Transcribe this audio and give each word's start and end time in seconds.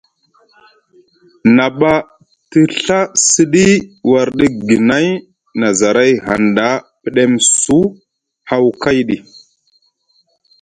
Na 1.55 1.65
ɓa 1.79 1.93
te 2.49 2.59
Ɵa 2.83 2.97
siɗi 3.29 3.65
warɗi 4.11 4.45
guinay 4.65 5.07
na 5.59 5.67
zaray 5.79 6.11
hanɗa 6.27 6.67
pɗemsu 7.03 7.77
haw 8.49 8.65
kayɗi. 8.81 9.17